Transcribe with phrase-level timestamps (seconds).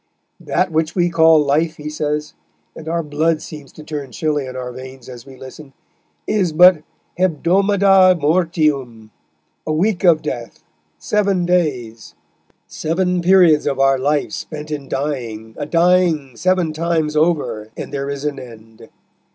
[0.39, 2.33] "That which we call life," he says,
[2.75, 5.73] and our blood seems to turn chilly in our veins as we listen,
[6.25, 6.81] "is but
[7.19, 9.11] Hebdomada mortium,
[9.67, 10.63] a week of death,
[10.97, 12.15] seven days,
[12.65, 18.09] seven periods of our life spent in dying, a dying seven times over, and there
[18.09, 18.89] is an end.